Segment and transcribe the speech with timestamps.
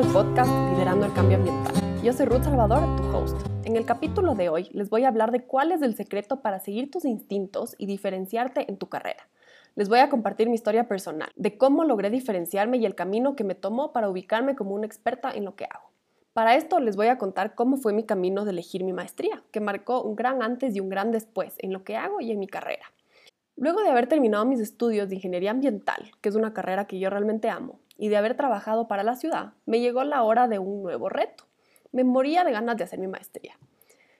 [0.00, 2.02] al podcast Liderando el Cambio Ambiental.
[2.02, 3.36] Yo soy Ruth Salvador, tu host.
[3.64, 6.58] En el capítulo de hoy les voy a hablar de cuál es el secreto para
[6.58, 9.28] seguir tus instintos y diferenciarte en tu carrera.
[9.74, 13.44] Les voy a compartir mi historia personal, de cómo logré diferenciarme y el camino que
[13.44, 15.90] me tomó para ubicarme como una experta en lo que hago.
[16.32, 19.60] Para esto les voy a contar cómo fue mi camino de elegir mi maestría, que
[19.60, 22.46] marcó un gran antes y un gran después en lo que hago y en mi
[22.46, 22.86] carrera.
[23.60, 27.10] Luego de haber terminado mis estudios de ingeniería ambiental, que es una carrera que yo
[27.10, 30.82] realmente amo, y de haber trabajado para la ciudad, me llegó la hora de un
[30.82, 31.44] nuevo reto.
[31.92, 33.58] Me moría de ganas de hacer mi maestría.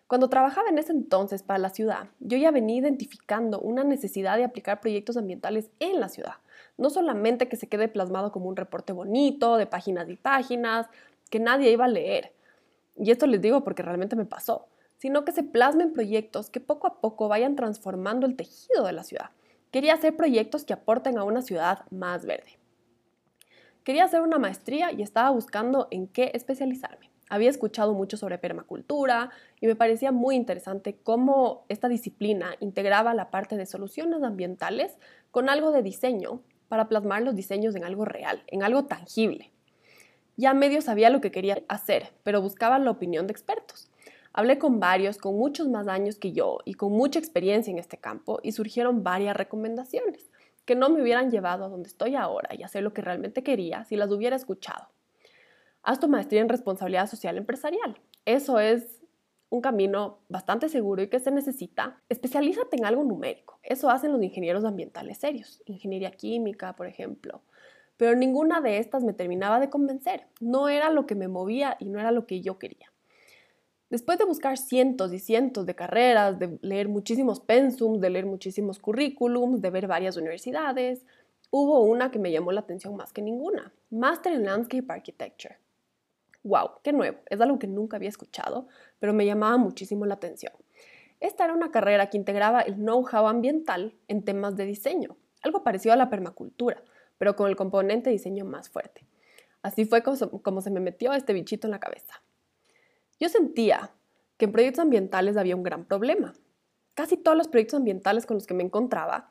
[0.08, 4.44] Cuando trabajaba en ese entonces para la ciudad, yo ya venía identificando una necesidad de
[4.44, 6.34] aplicar proyectos ambientales en la ciudad.
[6.76, 10.86] No solamente que se quede plasmado como un reporte bonito, de páginas y páginas,
[11.30, 12.34] que nadie iba a leer.
[12.94, 14.66] Y esto les digo porque realmente me pasó
[15.00, 19.02] sino que se plasmen proyectos que poco a poco vayan transformando el tejido de la
[19.02, 19.30] ciudad.
[19.70, 22.58] Quería hacer proyectos que aporten a una ciudad más verde.
[23.82, 27.10] Quería hacer una maestría y estaba buscando en qué especializarme.
[27.30, 33.30] Había escuchado mucho sobre permacultura y me parecía muy interesante cómo esta disciplina integraba la
[33.30, 34.98] parte de soluciones ambientales
[35.30, 39.50] con algo de diseño para plasmar los diseños en algo real, en algo tangible.
[40.36, 43.89] Ya medio sabía lo que quería hacer, pero buscaba la opinión de expertos.
[44.32, 47.98] Hablé con varios con muchos más años que yo y con mucha experiencia en este
[47.98, 50.30] campo y surgieron varias recomendaciones
[50.64, 53.84] que no me hubieran llevado a donde estoy ahora y hacer lo que realmente quería
[53.84, 54.88] si las hubiera escuchado.
[55.82, 58.00] Haz tu maestría en responsabilidad social empresarial.
[58.24, 59.00] Eso es
[59.48, 62.00] un camino bastante seguro y que se necesita.
[62.08, 63.58] Especialízate en algo numérico.
[63.64, 67.42] Eso hacen los ingenieros ambientales serios, ingeniería química, por ejemplo.
[67.96, 70.28] Pero ninguna de estas me terminaba de convencer.
[70.40, 72.92] No era lo que me movía y no era lo que yo quería.
[73.90, 78.78] Después de buscar cientos y cientos de carreras, de leer muchísimos pensums, de leer muchísimos
[78.78, 81.04] currículums, de ver varias universidades,
[81.50, 85.58] hubo una que me llamó la atención más que ninguna, Master in Landscape Architecture.
[86.44, 86.70] ¡Wow!
[86.84, 87.18] ¡Qué nuevo!
[87.26, 88.68] Es algo que nunca había escuchado,
[89.00, 90.52] pero me llamaba muchísimo la atención.
[91.18, 95.94] Esta era una carrera que integraba el know-how ambiental en temas de diseño, algo parecido
[95.94, 96.80] a la permacultura,
[97.18, 99.04] pero con el componente diseño más fuerte.
[99.62, 102.22] Así fue como se me metió este bichito en la cabeza.
[103.20, 103.90] Yo sentía
[104.38, 106.32] que en proyectos ambientales había un gran problema.
[106.94, 109.28] Casi todos los proyectos ambientales con los que me encontraba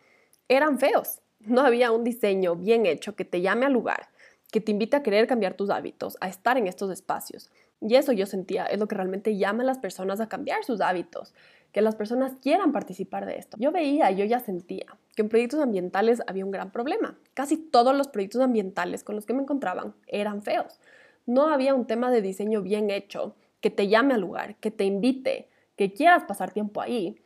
[0.47, 1.22] eran feos.
[1.39, 4.09] No había un diseño bien hecho que te llame al lugar,
[4.51, 7.50] que te invite a querer cambiar tus hábitos, a estar en estos espacios.
[7.81, 10.81] Y eso yo sentía es lo que realmente llama a las personas a cambiar sus
[10.81, 11.33] hábitos,
[11.71, 13.57] que las personas quieran participar de esto.
[13.59, 14.85] Yo veía, yo ya sentía
[15.16, 17.17] que en proyectos ambientales había un gran problema.
[17.33, 20.79] Casi todos los proyectos ambientales con los que me encontraban eran feos.
[21.25, 24.86] No había un tema de diseño bien hecho que te llame al lugar, que te
[24.86, 27.22] invite, que quieras pasar tiempo ahí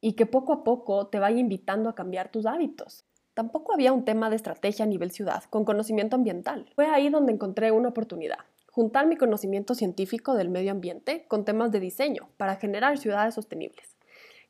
[0.00, 3.04] y que poco a poco te vaya invitando a cambiar tus hábitos.
[3.34, 6.70] Tampoco había un tema de estrategia a nivel ciudad con conocimiento ambiental.
[6.74, 8.38] Fue ahí donde encontré una oportunidad,
[8.70, 13.94] juntar mi conocimiento científico del medio ambiente con temas de diseño para generar ciudades sostenibles.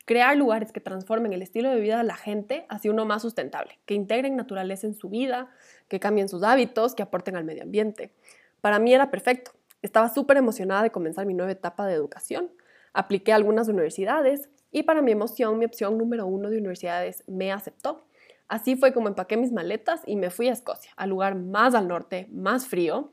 [0.05, 3.81] Crear lugares que transformen el estilo de vida de la gente hacia uno más sustentable,
[3.87, 5.51] que integren naturaleza en su vida,
[5.89, 8.13] que cambien sus hábitos, que aporten al medio ambiente.
[8.61, 9.51] Para mí era perfecto.
[9.87, 12.51] Estaba súper emocionada de comenzar mi nueva etapa de educación.
[12.93, 17.53] Apliqué a algunas universidades y para mi emoción, mi opción número uno de universidades me
[17.53, 18.05] aceptó.
[18.49, 21.87] Así fue como empaqué mis maletas y me fui a Escocia, al lugar más al
[21.87, 23.13] norte, más frío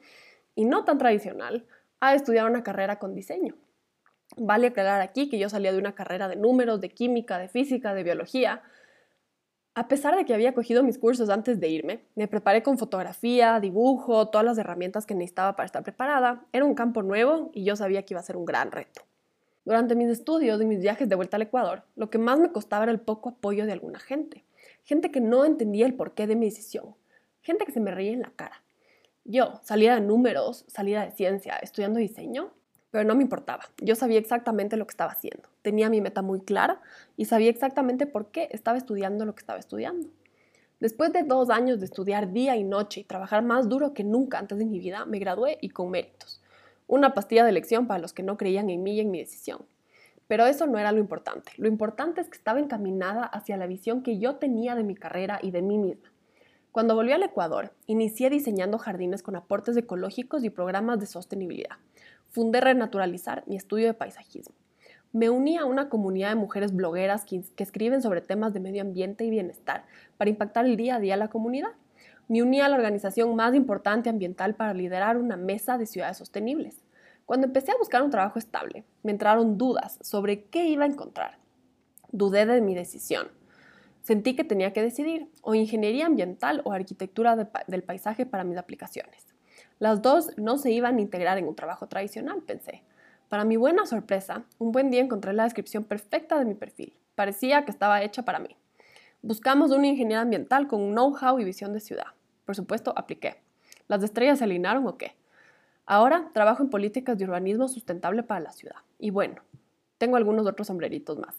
[0.56, 1.67] y no tan tradicional,
[2.00, 3.53] a estudiar una carrera con diseño.
[4.35, 7.94] Vale aclarar aquí que yo salía de una carrera de números, de química, de física,
[7.94, 8.63] de biología,
[9.75, 13.59] a pesar de que había cogido mis cursos antes de irme, me preparé con fotografía,
[13.59, 16.45] dibujo, todas las herramientas que necesitaba para estar preparada.
[16.53, 19.01] Era un campo nuevo y yo sabía que iba a ser un gran reto.
[19.66, 22.83] Durante mis estudios y mis viajes de vuelta al Ecuador, lo que más me costaba
[22.83, 24.44] era el poco apoyo de alguna gente.
[24.83, 26.95] Gente que no entendía el porqué de mi decisión.
[27.41, 28.62] Gente que se me reía en la cara.
[29.25, 32.53] Yo, salía de números, salía de ciencia, estudiando diseño,
[32.94, 33.64] pero no me importaba.
[33.81, 35.50] Yo sabía exactamente lo que estaba haciendo.
[35.64, 36.80] Tenía mi meta muy clara
[37.18, 40.09] y sabía exactamente por qué estaba estudiando lo que estaba estudiando.
[40.80, 44.38] Después de dos años de estudiar día y noche y trabajar más duro que nunca
[44.38, 46.40] antes de mi vida, me gradué y con méritos.
[46.86, 49.66] Una pastilla de elección para los que no creían en mí y en mi decisión.
[50.28, 51.51] Pero eso no era lo importante.
[51.57, 55.39] Lo importante es que estaba encaminada hacia la visión que yo tenía de mi carrera
[55.42, 56.12] y de mí misma.
[56.72, 61.78] Cuando volví al Ecuador, inicié diseñando jardines con aportes ecológicos y programas de sostenibilidad
[62.33, 64.56] fundé Renaturalizar, mi estudio de paisajismo.
[65.12, 69.24] Me uní a una comunidad de mujeres blogueras que, escriben sobre temas de medio ambiente
[69.24, 69.85] y bienestar
[70.18, 71.69] para impactar el día a día a la comunidad.
[72.27, 76.81] Me uní a la organización más importante ambiental para liderar una mesa de ciudades sostenibles.
[77.27, 81.38] Cuando empecé a buscar un trabajo estable, me entraron dudas sobre qué iba a encontrar.
[82.12, 83.27] Dudé de mi decisión.
[84.01, 87.36] Sentí que tenía que decidir o ingeniería ambiental o arquitectura
[87.68, 89.32] del paisaje para mis aplicaciones.
[89.83, 92.83] Las dos no se iban a integrar en un trabajo tradicional, pensé.
[93.27, 96.94] Para mi buena sorpresa, un buen día encontré la descripción perfecta de mi perfil.
[97.15, 98.56] Parecía que estaba hecha para mí.
[99.21, 102.06] Buscamos una ingeniera ambiental con know-how y visión de ciudad.
[102.45, 103.35] Por supuesto, apliqué.
[103.89, 105.18] ¿Las estrellas se alinearon o qué?
[105.86, 108.77] Ahora trabajo en políticas de urbanismo sustentable para la ciudad.
[109.00, 109.41] Y bueno,
[109.97, 111.36] tengo algunos otros sombreritos más.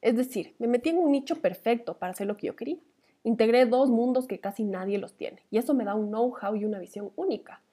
[0.00, 2.78] Es decir, me metí en un nicho perfecto para hacer lo que yo quería.
[3.24, 5.42] Integré dos mundos que casi nadie los tiene.
[5.50, 7.63] Y eso me da un know-how y una visión única.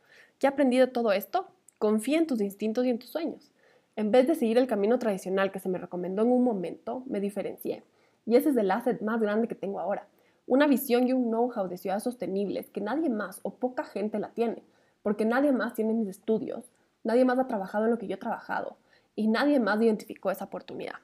[0.41, 1.45] ¿Qué aprendí de todo esto?
[1.77, 3.51] Confía en tus instintos y en tus sueños.
[3.95, 7.19] En vez de seguir el camino tradicional que se me recomendó en un momento, me
[7.19, 7.83] diferencié.
[8.25, 10.07] Y ese es el asset más grande que tengo ahora.
[10.47, 14.31] Una visión y un know-how de ciudades sostenibles que nadie más o poca gente la
[14.31, 14.63] tiene
[15.03, 16.65] porque nadie más tiene mis estudios,
[17.03, 18.77] nadie más ha trabajado en lo que yo he trabajado
[19.15, 20.95] y nadie más identificó esa oportunidad.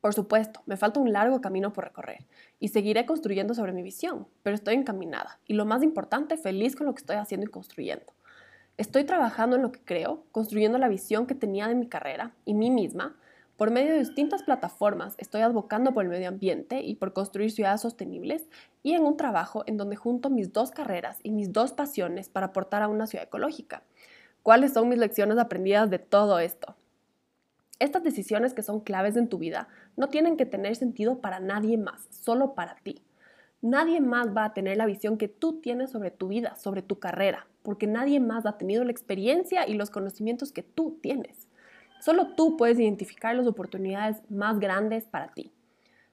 [0.00, 2.26] Por supuesto, me falta un largo camino por recorrer
[2.58, 6.86] y seguiré construyendo sobre mi visión, pero estoy encaminada y lo más importante, feliz con
[6.86, 8.12] lo que estoy haciendo y construyendo.
[8.78, 12.54] Estoy trabajando en lo que creo, construyendo la visión que tenía de mi carrera y
[12.54, 13.16] mí misma
[13.56, 17.80] por medio de distintas plataformas estoy advocando por el medio ambiente y por construir ciudades
[17.80, 18.48] sostenibles
[18.84, 22.46] y en un trabajo en donde junto mis dos carreras y mis dos pasiones para
[22.46, 23.82] aportar a una ciudad ecológica.
[24.44, 26.76] ¿Cuáles son mis lecciones aprendidas de todo esto?
[27.80, 29.66] Estas decisiones que son claves en tu vida
[29.96, 33.02] no tienen que tener sentido para nadie más, solo para ti.
[33.60, 37.00] Nadie más va a tener la visión que tú tienes sobre tu vida, sobre tu
[37.00, 41.48] carrera, porque nadie más ha tenido la experiencia y los conocimientos que tú tienes.
[42.00, 45.52] Solo tú puedes identificar las oportunidades más grandes para ti.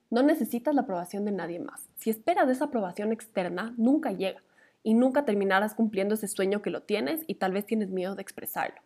[0.09, 1.87] No necesitas la aprobación de nadie más.
[1.95, 4.41] Si esperas esa aprobación externa, nunca llega
[4.81, 8.23] y nunca terminarás cumpliendo ese sueño que lo tienes y tal vez tienes miedo de
[8.23, 8.81] expresarlo.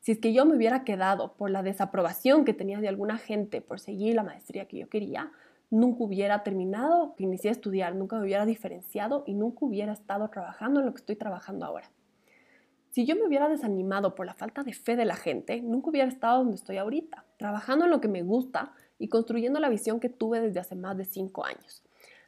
[0.00, 3.60] Si es que yo me hubiera quedado por la desaprobación que tenía de alguna gente
[3.60, 5.30] por seguir la maestría que yo quería,
[5.70, 10.80] nunca hubiera terminado, inicié a estudiar, nunca me hubiera diferenciado y nunca hubiera estado trabajando
[10.80, 11.90] en lo que estoy trabajando ahora.
[12.90, 16.08] Si yo me hubiera desanimado por la falta de fe de la gente, nunca hubiera
[16.08, 20.08] estado donde estoy ahorita, trabajando en lo que me gusta y construyendo la visión que
[20.08, 21.82] tuve desde hace más de cinco años.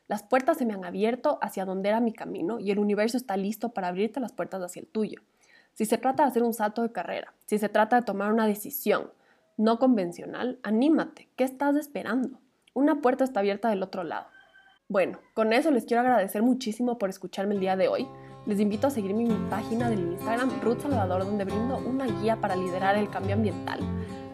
[0.06, 3.36] Las puertas se me han abierto hacia donde era mi camino y el universo está
[3.36, 5.22] listo para abrirte las puertas hacia el tuyo.
[5.72, 8.46] Si se trata de hacer un salto de carrera, si se trata de tomar una
[8.46, 9.10] decisión
[9.56, 11.28] no convencional, anímate.
[11.36, 12.38] ¿Qué estás esperando?
[12.72, 14.26] Una puerta está abierta del otro lado.
[14.88, 18.06] Bueno, con eso les quiero agradecer muchísimo por escucharme el día de hoy.
[18.46, 22.40] Les invito a seguirme en mi página del Instagram Ruth Salvador donde brindo una guía
[22.40, 23.80] para liderar el cambio ambiental.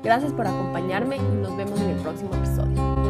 [0.03, 3.06] Gracias por acompañarme y nos vemos en el próximo episodio.